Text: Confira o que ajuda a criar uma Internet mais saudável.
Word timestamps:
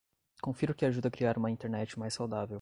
Confira 0.41 0.71
o 0.71 0.75
que 0.75 0.83
ajuda 0.85 1.09
a 1.09 1.11
criar 1.11 1.37
uma 1.37 1.51
Internet 1.51 1.99
mais 1.99 2.15
saudável. 2.15 2.59